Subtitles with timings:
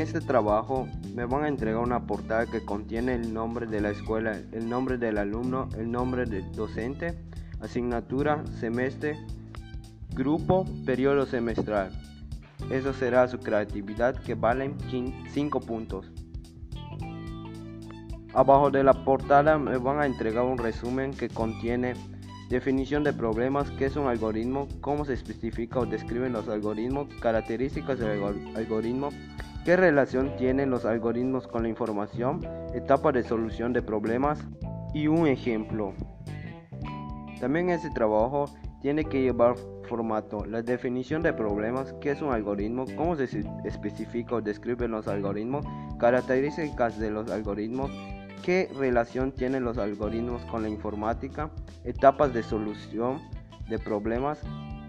[0.00, 4.38] este trabajo me van a entregar una portada que contiene el nombre de la escuela,
[4.52, 7.18] el nombre del alumno, el nombre del docente,
[7.60, 9.18] asignatura, semestre,
[10.14, 11.90] grupo, periodo semestral.
[12.70, 14.76] Eso será su creatividad que valen
[15.32, 16.10] 5 puntos.
[18.32, 21.94] Abajo de la portada me van a entregar un resumen que contiene
[22.48, 27.98] definición de problemas, qué es un algoritmo, cómo se especifica o describen los algoritmos, características
[27.98, 28.22] del
[28.56, 29.10] algoritmo,
[29.64, 32.40] qué relación tienen los algoritmos con la información,
[32.74, 34.38] etapa de solución de problemas
[34.92, 35.94] y un ejemplo.
[37.40, 38.46] También ese trabajo
[38.80, 39.56] tiene que llevar
[39.88, 45.08] formato, la definición de problemas, qué es un algoritmo, cómo se especifica o describen los
[45.08, 45.64] algoritmos,
[45.98, 47.90] características de los algoritmos,
[48.42, 51.50] qué relación tienen los algoritmos con la informática,
[51.84, 53.20] etapas de solución
[53.68, 54.40] de problemas.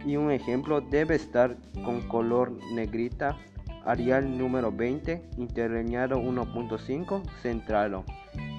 [0.06, 3.38] Y un ejemplo debe estar con color negrita,
[3.85, 8.03] Arial número 20, interlineado 1.5, centrado.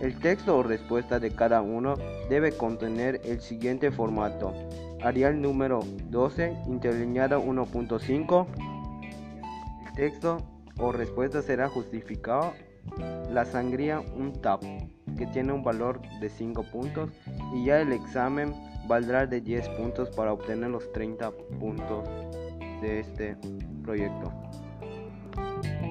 [0.01, 1.97] El texto o respuesta de cada uno
[2.31, 4.55] debe contener el siguiente formato.
[5.03, 8.47] Arial número 12, interlineado 1.5.
[9.87, 10.39] El texto
[10.79, 12.53] o respuesta será justificado.
[13.33, 14.63] La sangría un tap,
[15.19, 17.11] que tiene un valor de 5 puntos.
[17.53, 18.55] Y ya el examen
[18.87, 22.09] valdrá de 10 puntos para obtener los 30 puntos
[22.81, 23.37] de este
[23.83, 24.33] proyecto.
[25.37, 25.86] Yeah.